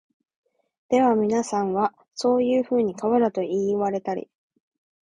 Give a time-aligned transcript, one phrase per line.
[0.89, 4.27] ではみなさんは、そういうふうに川だと云いわれたり、